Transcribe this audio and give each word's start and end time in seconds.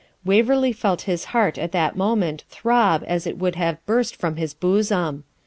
Waverley 0.25 0.73
felt 0.73 1.01
his 1.01 1.25
heart 1.25 1.59
at 1.59 1.73
that 1.73 1.95
moment 1.95 2.43
throb 2.49 3.03
as 3.05 3.27
it 3.27 3.37
would 3.37 3.53
have 3.57 3.85
burst 3.85 4.15
from 4.15 4.37
his 4.37 4.51
bosom. 4.55 5.25